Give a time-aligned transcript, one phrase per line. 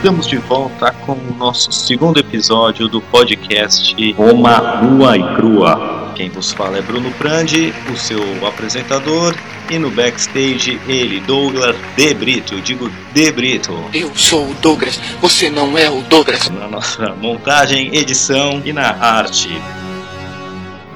[0.00, 6.09] Estamos de volta com o nosso segundo episódio do podcast Roma Nua e Crua.
[6.20, 9.34] Quem vos fala é Bruno Prandi, o seu apresentador,
[9.70, 12.52] e no backstage ele, Douglas De Brito.
[12.52, 13.72] Eu digo De Brito.
[13.94, 16.50] Eu sou o Douglas, você não é o Douglas.
[16.50, 19.48] Na nossa montagem, edição e na arte.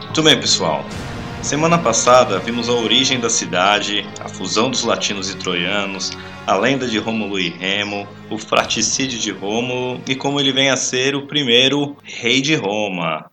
[0.02, 0.84] Muito bem, pessoal.
[1.40, 6.12] Semana passada vimos a origem da cidade, a fusão dos latinos e troianos,
[6.46, 10.76] a lenda de Rômulo e Remo, o fraticídio de Rômulo e como ele vem a
[10.76, 13.30] ser o primeiro rei de Roma.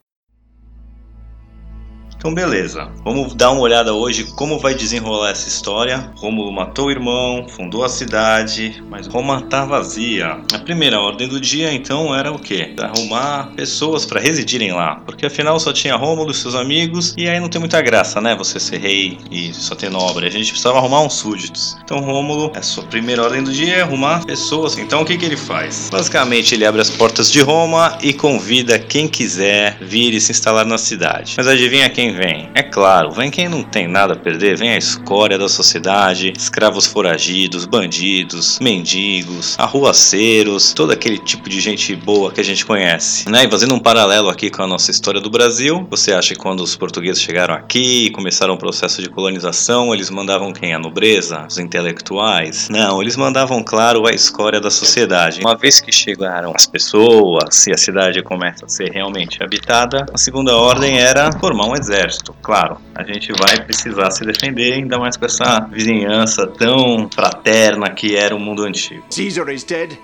[2.21, 6.13] Então beleza, vamos dar uma olhada hoje como vai desenrolar essa história.
[6.17, 10.39] Rômulo matou o irmão, fundou a cidade, mas Roma tá vazia.
[10.53, 12.75] A primeira ordem do dia então era o quê?
[12.79, 17.39] Arrumar pessoas para residirem lá, porque afinal só tinha Rômulo e seus amigos e aí
[17.39, 18.35] não tem muita graça, né?
[18.35, 20.27] Você ser rei e só ter nobre.
[20.27, 21.75] A gente precisava arrumar uns súditos.
[21.83, 24.77] Então Rômulo, a sua primeira ordem do dia é arrumar pessoas.
[24.77, 25.89] Então o que que ele faz?
[25.91, 30.67] Basicamente ele abre as portas de Roma e convida quem quiser vir e se instalar
[30.67, 31.33] na cidade.
[31.35, 32.49] Mas adivinha quem vem?
[32.53, 36.85] É claro, vem quem não tem nada a perder, vem a escória da sociedade, escravos
[36.85, 43.29] foragidos, bandidos, mendigos, arruaceiros, todo aquele tipo de gente boa que a gente conhece.
[43.29, 43.45] Né?
[43.45, 46.61] E fazendo um paralelo aqui com a nossa história do Brasil, você acha que quando
[46.61, 50.73] os portugueses chegaram aqui e começaram o processo de colonização, eles mandavam quem?
[50.73, 51.45] A nobreza?
[51.47, 52.67] Os intelectuais?
[52.69, 55.41] Não, eles mandavam, claro, a escória da sociedade.
[55.41, 60.17] Uma vez que chegaram as pessoas e a cidade começa a ser realmente habitada, a
[60.17, 62.35] segunda ordem era formar um exército exército.
[62.41, 68.15] Claro, a gente vai precisar se defender, ainda mais com essa vizinhança tão fraterna que
[68.15, 69.03] era o mundo antigo.
[69.15, 69.97] Caesar is dead.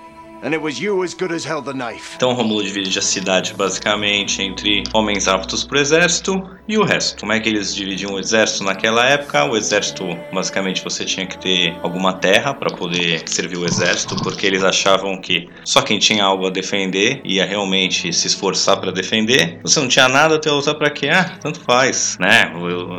[2.14, 7.20] Então Romulo divide a cidade basicamente entre homens aptos para o exército e o resto.
[7.20, 9.44] Como é que eles dividiam o exército naquela época?
[9.46, 14.46] O exército, basicamente, você tinha que ter alguma terra para poder servir o exército, porque
[14.46, 19.58] eles achavam que só quem tinha algo a defender ia realmente se esforçar para defender.
[19.62, 21.08] Você não tinha nada, até usar para quê?
[21.08, 22.52] Ah, tanto faz, né?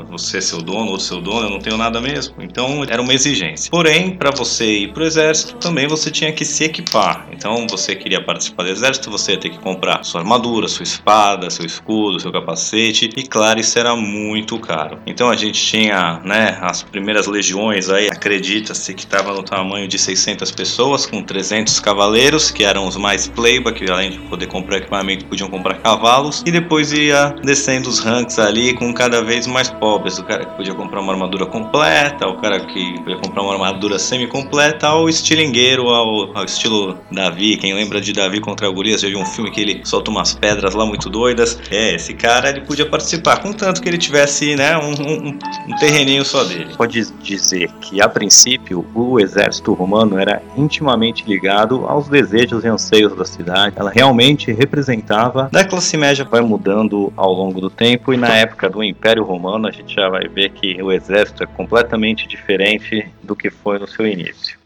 [0.09, 2.35] Você é seu dono ou seu dono, eu não tenho nada mesmo.
[2.39, 3.71] Então era uma exigência.
[3.71, 7.28] Porém, para você ir para o exército, também você tinha que se equipar.
[7.31, 11.49] Então você queria participar do exército, você ia ter que comprar sua armadura, sua espada,
[11.49, 14.99] seu escudo, seu capacete, e claro, isso era muito caro.
[15.05, 19.97] Então a gente tinha, né, as primeiras legiões aí, acredita-se que estava no tamanho de
[19.97, 24.77] 600 pessoas, com 300 cavaleiros, que eram os mais playba, que além de poder comprar
[24.77, 29.69] equipamento, podiam comprar cavalos, e depois ia descendo os ranks ali com cada vez mais
[29.69, 33.53] pobres, o cara que podia comprar uma armadura completa, o cara que podia comprar uma
[33.53, 39.09] armadura semi-completa, ao estilingueiro, ao, ao estilo Davi, quem lembra de Davi contra Golias, já
[39.09, 42.61] viu um filme que ele solta umas pedras lá muito doidas, é, esse cara ele
[42.61, 46.73] podia participar, contanto que ele tivesse, né, um, um, um terreninho só dele.
[46.77, 53.13] Pode dizer que, a princípio, o exército romano era intimamente ligado aos desejos e anseios
[53.13, 58.17] da cidade, ela realmente representava, da classe média vai mudando ao longo do tempo, e
[58.17, 62.25] na época do Império Romano a gente já vai ver que o exército é completamente
[62.27, 64.58] diferente do que foi no seu início.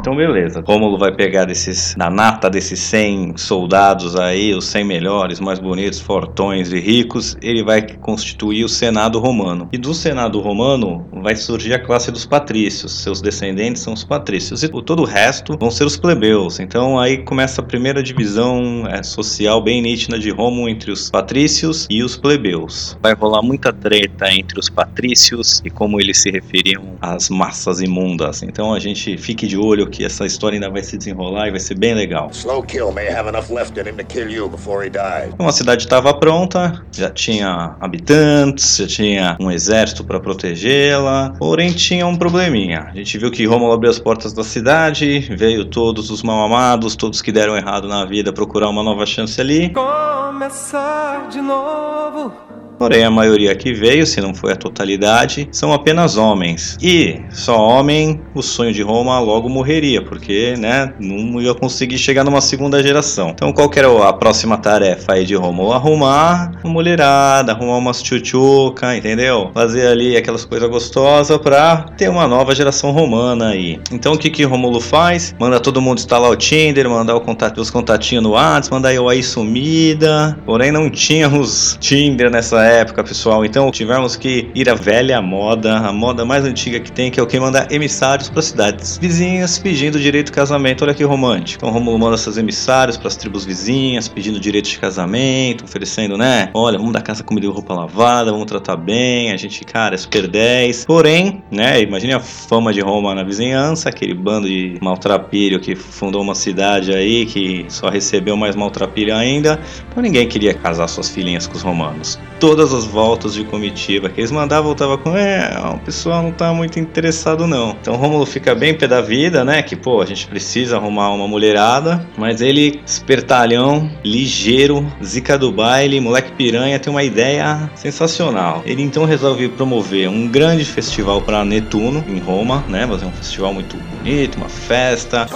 [0.00, 0.64] Então, beleza.
[0.66, 6.00] Rômulo vai pegar desses, na nata desses 100 soldados aí, os 100 melhores, mais bonitos,
[6.00, 9.68] fortões e ricos, ele vai constituir o Senado Romano.
[9.70, 13.02] E do Senado Romano vai surgir a classe dos patrícios.
[13.02, 14.62] Seus descendentes são os patrícios.
[14.62, 16.60] E todo o resto vão ser os plebeus.
[16.60, 21.86] Então, aí começa a primeira divisão é, social bem nítida de Roma entre os patrícios
[21.90, 22.96] e os plebeus.
[23.02, 28.42] Vai rolar muita treta entre os patrícios e como eles se referiam às massas imundas.
[28.42, 31.60] Então, a gente fique de olho que essa história ainda vai se desenrolar e vai
[31.60, 32.30] ser bem legal.
[32.32, 35.32] Slow kill may have enough left in him to kill you before he dies.
[35.34, 41.72] Então a cidade estava pronta, já tinha habitantes, já tinha um exército para protegê-la, porém
[41.72, 42.88] tinha um probleminha.
[42.90, 46.96] A gente viu que Rômulo abriu as portas da cidade, veio todos os mal amados,
[46.96, 49.70] todos que deram errado na vida procurar uma nova chance ali.
[49.70, 52.59] Começar de novo.
[52.80, 56.78] Porém, a maioria que veio, se não foi a totalidade, são apenas homens.
[56.80, 62.24] E só homem, o sonho de Roma logo morreria, porque né, não ia conseguir chegar
[62.24, 63.28] numa segunda geração.
[63.34, 65.74] Então, qual que era a próxima tarefa aí de Roma?
[65.74, 69.50] Arrumar uma mulherada, arrumar umas tchutchuca, entendeu?
[69.52, 73.78] Fazer ali aquelas coisas gostosas pra ter uma nova geração romana aí.
[73.92, 75.34] Então, o que que Romulo faz?
[75.38, 79.06] Manda todo mundo instalar o Tinder, mandar o contato, os contatinhos no WhatsApp, mandar eu
[79.06, 80.34] aí sumida.
[80.46, 82.69] Porém, não tínhamos Tinder nessa época,
[83.04, 83.44] pessoal.
[83.44, 87.22] Então tivemos que ir à velha moda, a moda mais antiga que tem, que é
[87.22, 90.84] o que mandar emissários para cidades vizinhas pedindo direito de casamento.
[90.84, 91.64] Olha que romântico.
[91.64, 96.50] Então Rômulo manda seus emissários para as tribos vizinhas pedindo direito de casamento, oferecendo, né?
[96.54, 99.32] Olha, vamos dar casa, comida e roupa lavada, vamos tratar bem.
[99.32, 100.84] A gente, cara, é super 10.
[100.84, 101.80] Porém, né?
[101.80, 106.92] Imagine a fama de Roma na vizinhança, aquele bando de maltrapilho que fundou uma cidade
[106.92, 109.60] aí que só recebeu mais maltrapilho ainda.
[109.88, 112.18] Então ninguém queria casar suas filhinhas com os romanos.
[112.60, 116.52] Todas as voltas de comitiva que eles mandavam, voltava com, é, o pessoal não tá
[116.52, 117.74] muito interessado não.
[117.80, 119.62] Então Rômulo fica bem pé da vida, né?
[119.62, 126.02] Que pô, a gente precisa arrumar uma mulherada, mas ele, espertalhão, ligeiro, zica do baile,
[126.02, 128.62] moleque piranha, tem uma ideia sensacional.
[128.66, 132.86] Ele então resolve promover um grande festival para Netuno em Roma, né?
[132.86, 135.26] Fazer um festival muito bonito, uma festa.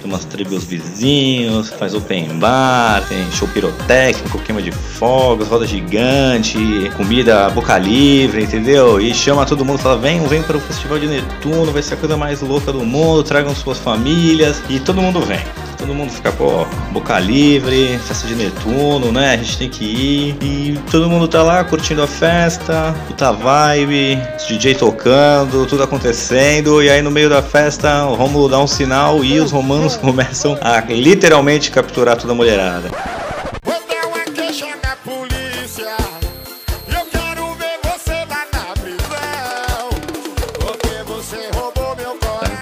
[0.00, 6.03] Tem umas tribos vizinhos, faz open bar, tem show pirotécnico, queima de fogos, roda gigante,
[6.96, 9.00] comida boca livre, entendeu?
[9.00, 11.96] E chama todo mundo, fala: vem, vem para o festival de Netuno, vai ser a
[11.96, 15.40] coisa mais louca do mundo, tragam suas famílias e todo mundo vem
[15.84, 19.34] todo mundo fica, pô, boca livre, festa de Netuno, né?
[19.34, 20.36] A gente tem que ir.
[20.42, 24.18] E todo mundo tá lá curtindo a festa, puta vibe,
[24.48, 26.82] DJ tocando, tudo acontecendo.
[26.82, 30.56] E aí no meio da festa, o Rômulo dá um sinal e os romanos começam
[30.62, 32.90] a literalmente capturar toda a mulherada.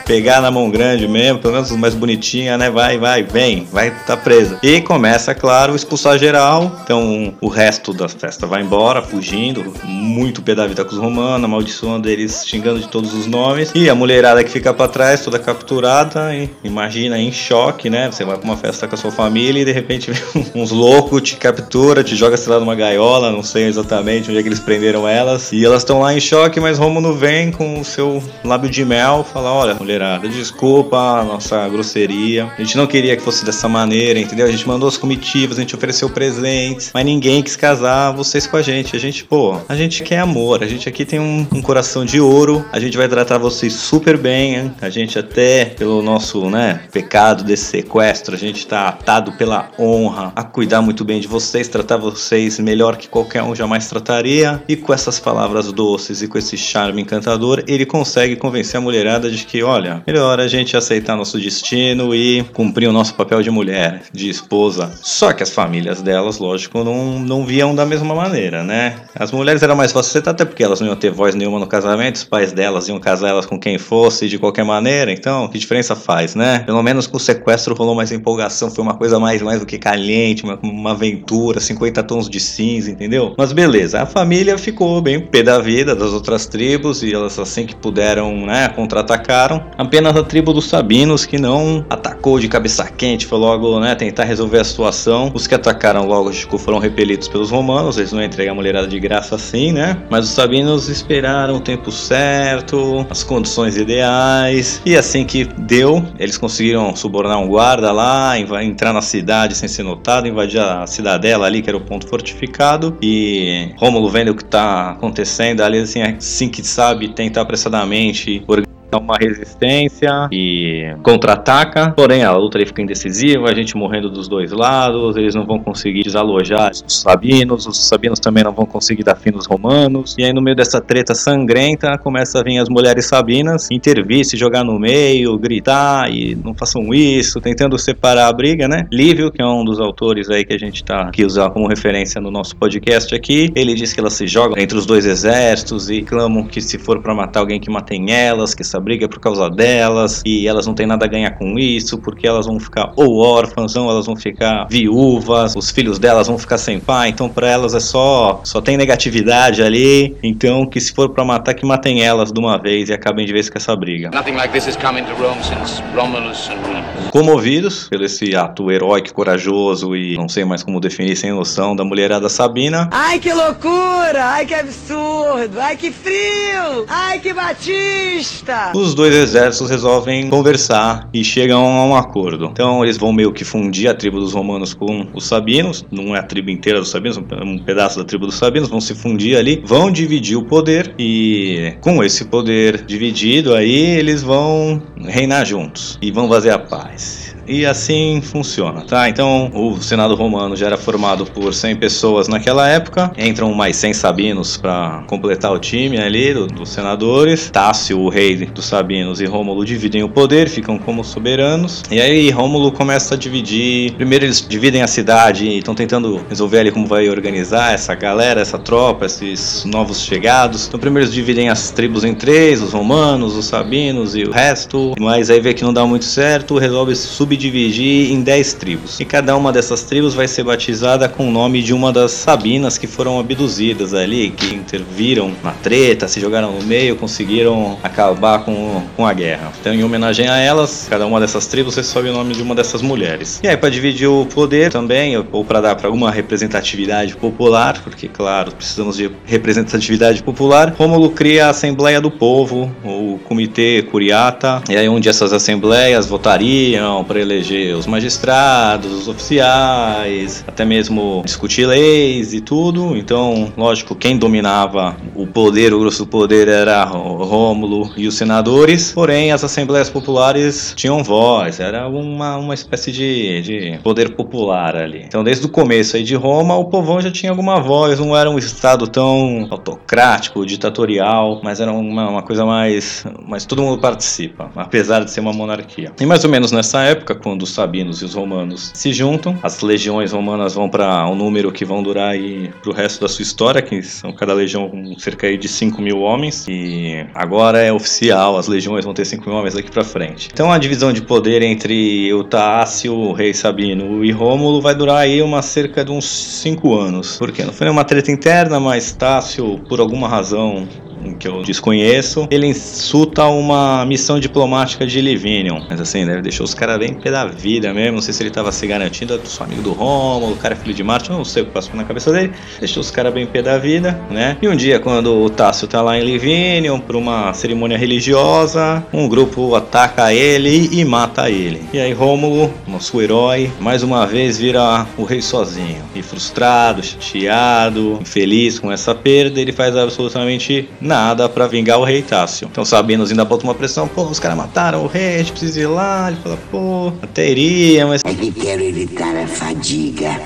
[0.04, 2.70] Pegar na mão grande mesmo, pelo menos os mais bonitinha, né?
[2.70, 4.58] Vai, vai, vem, vai tá presa.
[4.62, 6.80] E começa, claro, expulsar geral.
[6.82, 11.44] Então o resto da festa vai embora, fugindo, muito pé da vida com os romanos,
[11.44, 13.72] amaldiçoando eles, xingando de todos os nomes.
[13.74, 18.10] E a mulherada que fica pra trás, toda capturada, e imagina em choque, né?
[18.10, 20.10] Você vai pra uma festa com a sua família e de repente
[20.54, 24.42] uns loucos, te captura, te joga, sei lá, numa gaiola, não sei exatamente onde é
[24.42, 25.52] que eles prenderam elas.
[25.52, 29.26] E elas estão lá em choque, mas Rômulo vem com o seu lábio de mel,
[29.32, 32.50] fala: Olha, mulherada, desculpa a nossa grosseria.
[32.56, 34.46] A gente não queria que fosse dessa maneira, entendeu?
[34.46, 38.56] A gente mandou as comitivas, a gente ofereceu presentes, mas ninguém quis casar vocês com
[38.56, 38.96] a gente.
[38.96, 42.20] A gente, pô, a gente quer amor, a gente aqui tem um, um coração de
[42.20, 44.74] ouro, a gente vai tratar vocês super bem, hein?
[44.80, 50.32] a gente até, pelo nosso, né, pecado desse sequestro, a gente tá atado pela honra
[50.34, 54.62] a cuidar muito bem de vocês, tratar vocês melhor que qualquer um jamais trataria.
[54.66, 59.30] E com essas palavras doces e com esse charme encantador, ele consegue convencer a mulherada
[59.30, 63.50] de que, olha, melhor a gente aceitar nosso destino e cumprir o nosso papel de
[63.50, 64.92] mulher, de esposa.
[65.02, 68.96] Só que as famílias delas, lógico, não, não viam da mesma maneira, né?
[69.14, 72.16] As mulheres eram mais fáceis, até porque elas não iam ter voz nenhuma no casamento,
[72.16, 75.94] os pais delas iam casar elas com quem fosse de qualquer maneira, então que diferença
[75.96, 76.60] faz, né?
[76.60, 79.78] Pelo menos com o sequestro rolou mais empolgação, foi uma coisa mais, mais do que
[79.78, 83.34] caliente, uma, uma aventura, 50 tons de cinza, entendeu?
[83.36, 87.66] Mas beleza, a família ficou bem pé da vida das outras tribos e elas assim
[87.66, 89.62] que puderam, né, contra-atacaram.
[89.76, 94.24] Apenas a tribo dos Sabinos que não atacou de cabeça quente, foi logo, né, tentar
[94.24, 95.30] resolver a situação.
[95.34, 98.86] Os que atacaram logo tipo, foram repelidos pelos romanos, eles não iam entregar a mulherada
[98.86, 99.96] de graça assim, né?
[100.10, 106.38] Mas os Sabinos esperaram o tempo certo, as condições ideais e assim que deu, eles
[106.38, 111.62] conseguiram subornar um guarda lá, entrar na cidade sem ser notado, invadir a cidadela ali,
[111.62, 112.96] que era o ponto fortificado.
[113.02, 118.81] E Rômulo vendo o que tá acontecendo ali, assim, assim que sabe, tenta apressadamente organizar
[118.98, 121.92] uma resistência e contra-ataca.
[121.92, 125.58] Porém, a luta ali fica indecisiva, a gente morrendo dos dois lados, eles não vão
[125.58, 130.14] conseguir desalojar os sabinos, os sabinos também não vão conseguir dar fim nos romanos.
[130.18, 134.36] E aí, no meio dessa treta sangrenta, começa a vir as mulheres sabinas intervir, se
[134.36, 138.86] jogar no meio, gritar e não façam isso, tentando separar a briga, né?
[138.90, 142.20] Lívio, que é um dos autores aí que a gente tá aqui usar como referência
[142.20, 146.02] no nosso podcast aqui, ele diz que elas se jogam entre os dois exércitos e
[146.02, 149.20] clamam que se for para matar alguém que matem elas, que essa briga é por
[149.20, 152.92] causa delas e elas não têm nada a ganhar com isso, porque elas vão ficar
[152.96, 157.28] ou órfãs, ou elas vão ficar viúvas, os filhos delas vão ficar sem pai, então
[157.28, 161.64] para elas é só só tem negatividade ali, então que se for para matar que
[161.64, 164.10] matem elas de uma vez e acabem de vez com essa briga.
[164.12, 167.10] Nothing like this has come into Rome since Romulus and Remus.
[167.10, 171.84] Comovidos pelo esse ato heróico, corajoso e não sei mais como definir sem noção da
[171.84, 174.24] mulherada Sabina, Ai, que loucura!
[174.24, 175.60] Ai, que absurdo!
[175.60, 176.84] Ai, que frio!
[176.88, 178.71] Ai, que batista!
[178.74, 182.46] Os dois exércitos resolvem conversar e chegam a um acordo.
[182.52, 186.18] Então eles vão meio que fundir a tribo dos romanos com os sabinos, não é
[186.18, 189.36] a tribo inteira dos sabinos, é um pedaço da tribo dos sabinos, vão se fundir
[189.36, 195.98] ali, vão dividir o poder e com esse poder dividido aí eles vão reinar juntos
[196.00, 197.31] e vão fazer a paz.
[197.46, 199.08] E assim funciona, tá?
[199.08, 203.92] Então o Senado Romano já era formado por 100 pessoas naquela época, entram mais 100
[203.94, 207.50] sabinos para completar o time ali do- dos senadores.
[207.50, 211.82] Tácio, o rei dos sabinos, e Rômulo dividem o poder, ficam como soberanos.
[211.90, 213.92] E aí Rômulo começa a dividir.
[213.94, 218.40] Primeiro eles dividem a cidade e estão tentando resolver ali como vai organizar essa galera,
[218.40, 220.68] essa tropa, esses novos chegados.
[220.68, 224.92] Então primeiro eles dividem as tribos em três, os romanos, os sabinos e o resto.
[224.98, 226.94] Mas aí vê que não dá muito certo, resolve
[227.32, 229.00] subdividir em 10 tribos.
[229.00, 232.76] E cada uma dessas tribos vai ser batizada com o nome de uma das sabinas
[232.76, 238.82] que foram abduzidas ali, que interviram na treta, se jogaram no meio, conseguiram acabar com,
[238.96, 239.50] com a guerra.
[239.60, 242.82] Então, em homenagem a elas, cada uma dessas tribos recebe o nome de uma dessas
[242.82, 243.40] mulheres.
[243.42, 248.08] E aí, para dividir o poder também, ou para dar para alguma representatividade popular, porque,
[248.08, 254.76] claro, precisamos de representatividade popular, Rômulo cria a Assembleia do Povo, o Comitê Curiata, e
[254.76, 262.32] aí onde essas assembleias votariam para eleger os magistrados, os oficiais, até mesmo discutir leis
[262.32, 262.96] e tudo.
[262.96, 269.32] Então, lógico, quem dominava o poder, o grosso poder era Rômulo e os senadores, porém
[269.32, 275.02] as assembleias populares tinham voz, era uma, uma espécie de, de poder popular ali.
[275.04, 278.30] Então, desde o começo aí de Roma, o povão já tinha alguma voz, não era
[278.30, 284.50] um estado tão autocrático, ditatorial, mas era uma, uma coisa mais, mas todo mundo participa,
[284.56, 285.92] apesar de ser uma monarquia.
[286.00, 289.60] E mais ou menos nessa época, quando os sabinos e os romanos se juntam, as
[289.60, 293.62] legiões romanas vão para um número que vão durar aí pro resto da sua história,
[293.62, 298.36] que são cada legião com cerca aí de 5 mil homens, e agora é oficial,
[298.36, 300.28] as legiões vão ter 5 mil homens daqui pra frente.
[300.32, 304.98] Então a divisão de poder entre o Tácio, o rei Sabino e Rômulo vai durar
[304.98, 309.58] aí uma cerca de uns 5 anos, porque não foi nenhuma treta interna, mas Tácio,
[309.68, 310.68] por alguma razão
[311.18, 315.64] que eu desconheço, ele insulta uma missão diplomática de Livinium.
[315.68, 317.94] Mas assim, né, deixou os caras bem pé da vida mesmo.
[317.94, 320.56] Não sei se ele tava se garantindo, eu sou amigo do Rômulo, o cara é
[320.56, 322.32] filho de Marte, eu não sei o que passou na cabeça dele.
[322.58, 324.36] Deixou os caras bem pé da vida, né?
[324.40, 329.08] E um dia, quando o Tácio tá lá em Livinium, por uma cerimônia religiosa, um
[329.08, 331.62] grupo ataca ele e mata ele.
[331.72, 335.82] E aí Rômulo, nosso herói, mais uma vez vira o rei sozinho.
[335.94, 340.91] E frustrado, chateado, infeliz com essa perda, ele faz absolutamente nada
[341.32, 342.48] pra vingar o rei Tácio.
[342.50, 345.60] Então Sabinos ainda bota uma pressão, pô, os caras mataram o rei, a gente precisa
[345.60, 346.08] ir lá.
[346.10, 350.20] Ele fala, pô, até iria, mas É que quero evitar a fadiga.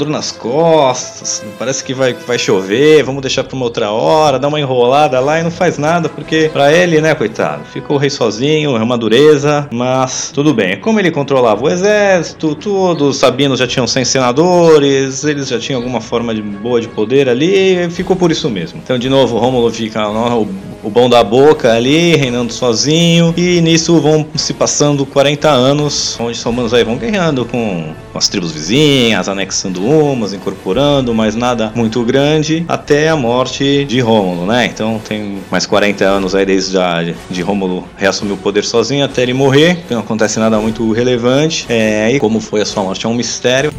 [0.00, 4.48] Dor nas costas, parece que vai, vai chover, vamos deixar pra uma outra hora, dá
[4.48, 8.10] uma enrolada lá e não faz nada, porque pra ele, né, coitado, ficou o rei
[8.10, 10.80] sozinho, é uma dureza, mas tudo bem.
[10.80, 15.80] Como ele controlava o exército, tudo, os sabinos já tinham 100 senadores, eles já tinham
[15.80, 18.80] alguma forma de boa de poder ali, ficou por isso mesmo.
[18.82, 20.48] Então, de novo, Rômulo fica o,
[20.82, 26.32] o bom da boca ali, reinando sozinho, e nisso vão se passando 40 anos, onde
[26.32, 26.98] os romanos aí vão
[27.50, 33.84] com, com as tribos vizinhas, anexando umas, incorporando, mas nada muito grande, até a morte
[33.84, 34.66] de Rômulo, né?
[34.66, 39.22] Então tem mais 40 anos aí desde a, de Rômulo reassumir o poder sozinho até
[39.22, 43.08] ele morrer, não acontece nada muito relevante, é, e como foi a sua morte é
[43.08, 43.72] um mistério.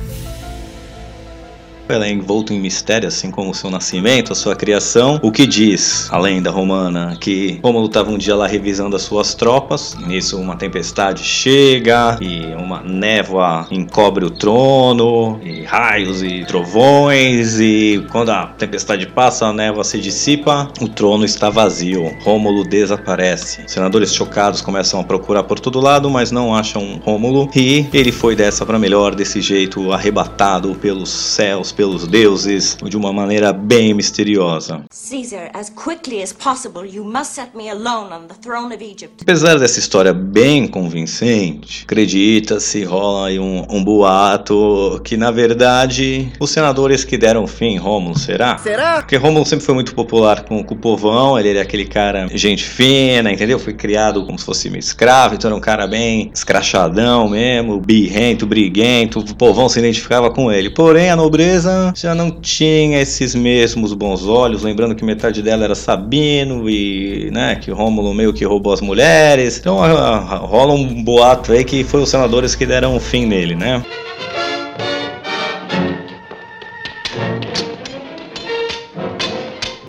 [1.91, 5.19] Ela é envolta em mistério, assim como o seu nascimento, a sua criação.
[5.21, 9.33] O que diz a lenda romana que Rômulo estava um dia lá revisando as suas
[9.33, 9.95] tropas.
[10.07, 17.59] Nisso, uma tempestade chega e uma névoa encobre o trono, e raios e trovões.
[17.59, 22.11] E quando a tempestade passa, a névoa se dissipa, o trono está vazio.
[22.23, 23.63] Rômulo desaparece.
[23.65, 27.49] Os senadores chocados começam a procurar por todo lado, mas não acham Rômulo.
[27.55, 33.11] E ele foi dessa para melhor, desse jeito, arrebatado pelos céus, pelos deuses, de uma
[33.11, 34.83] maneira bem misteriosa.
[35.09, 39.23] Caesar, as quickly as possible, you must set me alone on the throne of Egypt.
[39.23, 46.51] Apesar dessa história bem convincente, acredita-se, rola aí um, um boato que, na verdade, os
[46.51, 48.59] senadores que deram fim Rômulo, será?
[48.59, 48.97] Será?
[48.97, 52.63] Porque Rômulo sempre foi muito popular com, com o povão, ele era aquele cara gente
[52.63, 53.57] fina, entendeu?
[53.57, 58.45] Foi criado como se fosse meio escravo, então era um cara bem escrachadão mesmo, birrento,
[58.45, 60.69] briguento, o povão se identificava com ele.
[60.69, 65.75] Porém, a nobreza já não tinha esses mesmos bons olhos, lembrando que metade dela era
[65.75, 69.57] Sabino e, né, que Rômulo meio que roubou as mulheres.
[69.59, 73.25] Então a- a- rola um boato aí que foi os senadores que deram o fim
[73.25, 73.83] nele, né?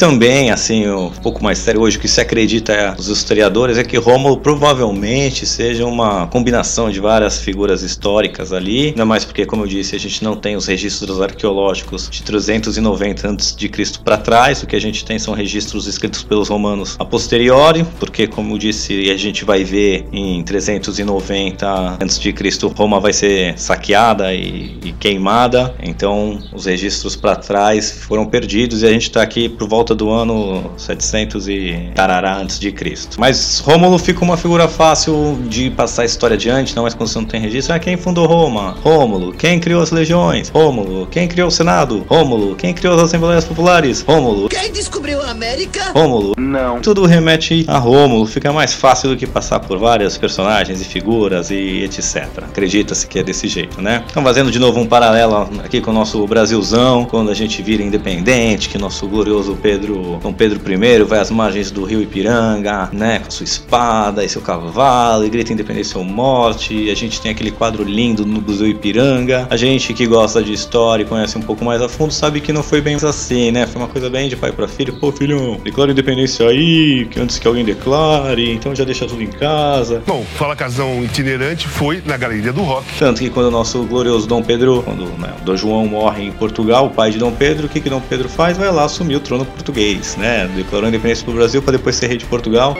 [0.02, 3.96] Também, assim, um pouco mais sério hoje, o que se acredita os historiadores é que
[3.96, 9.68] Rômulo provavelmente seja uma combinação de várias figuras históricas ali, ainda mais porque, como eu
[9.68, 13.70] disse, a gente não tem os registros arqueológicos de 390 a.C.
[14.02, 18.26] para trás, o que a gente tem são registros escritos pelos romanos a posteriori, porque,
[18.26, 22.34] como eu disse, a gente vai ver em 390 a.C.
[22.76, 28.86] Roma vai ser saqueada e, e queimada, então os registros para trás foram perdidos e
[28.86, 33.20] a gente está aqui por volta do ano 700 e tarará antes de Cristo.
[33.20, 37.18] Mas Rômulo fica uma figura fácil de passar a história adiante, não é quando você
[37.18, 37.74] não tem registro.
[37.74, 38.76] Ah, quem fundou Roma?
[38.82, 39.32] Rômulo.
[39.32, 40.48] Quem criou as legiões?
[40.48, 41.06] Rômulo.
[41.06, 42.04] Quem criou o Senado?
[42.08, 42.54] Rômulo.
[42.56, 44.02] Quem criou as Assembleias Populares?
[44.02, 44.48] Rômulo.
[44.48, 45.92] Quem descobriu a América?
[45.94, 46.34] Rômulo.
[46.38, 46.80] Não.
[46.80, 51.50] Tudo remete a Rômulo, fica mais fácil do que passar por vários personagens e figuras
[51.50, 52.26] e etc.
[52.38, 54.04] Acredita-se que é desse jeito, né?
[54.10, 57.82] Então fazendo de novo um paralelo aqui com o nosso Brasilzão, quando a gente vira
[57.82, 63.18] independente, que nosso glorioso Pedro, Dom Pedro I vai às margens do rio Ipiranga, né,
[63.18, 67.50] com sua espada e seu cavalo, e grita independência ou morte, a gente tem aquele
[67.50, 69.46] quadro lindo no Museu Ipiranga.
[69.50, 72.52] A gente que gosta de história e conhece um pouco mais a fundo sabe que
[72.52, 73.66] não foi bem assim, né?
[73.66, 74.92] Foi uma coisa bem de pai para filho.
[74.94, 79.28] Pô, filhão, declara independência aí, que antes que alguém declare, então já deixa tudo em
[79.28, 80.02] casa.
[80.06, 82.86] Bom, Fala Casão itinerante foi na Galeria do Rock.
[82.98, 86.32] Tanto que quando o nosso glorioso Dom Pedro, quando né, o Dom João morre em
[86.32, 88.56] Portugal, o pai de Dom Pedro, o que, que Dom Pedro faz?
[88.56, 89.71] Vai lá assumir o trono português,
[90.16, 90.48] né?
[90.54, 92.76] Declarou independência pro Brasil para depois ser rei de Portugal.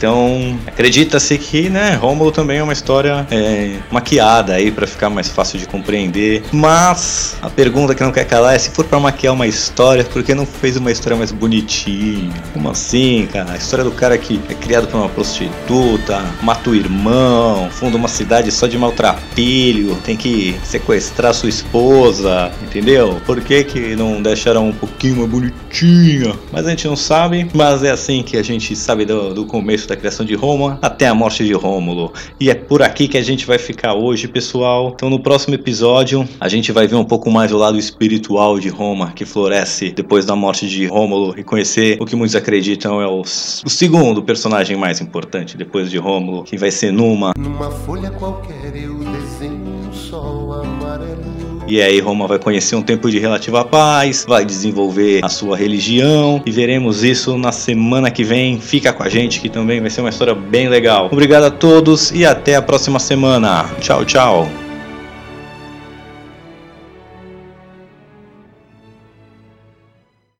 [0.00, 5.28] Então, acredita-se que, né, Rômulo também é uma história é, maquiada aí para ficar mais
[5.28, 6.42] fácil de compreender.
[6.50, 10.22] Mas a pergunta que não quer calar é se for para maquiar uma história, por
[10.22, 12.32] que não fez uma história mais bonitinha?
[12.54, 13.52] Como assim, cara?
[13.52, 18.08] A história do cara que é criado por uma prostituta, mata o irmão, funda uma
[18.08, 23.20] cidade só de maltrapilho, tem que sequestrar sua esposa, entendeu?
[23.26, 26.34] Por que que não deixaram um pouquinho mais bonitinha?
[26.50, 29.89] Mas a gente não sabe, mas é assim que a gente sabe do, do começo
[29.90, 32.12] da criação de Roma até a morte de Rômulo.
[32.38, 34.92] E é por aqui que a gente vai ficar hoje, pessoal.
[34.94, 38.68] Então, no próximo episódio, a gente vai ver um pouco mais o lado espiritual de
[38.68, 43.06] Roma, que floresce depois da morte de Rômulo, e conhecer o que muitos acreditam é
[43.06, 47.32] o, o segundo personagem mais importante depois de Rômulo, que vai ser Numa.
[47.36, 51.59] Numa folha qualquer eu desenho um sol amarelo.
[51.70, 56.42] E aí Roma vai conhecer um tempo de relativa paz, vai desenvolver a sua religião
[56.44, 58.60] e veremos isso na semana que vem.
[58.60, 61.08] Fica com a gente que também vai ser uma história bem legal.
[61.12, 63.70] Obrigado a todos e até a próxima semana.
[63.80, 64.69] Tchau, tchau.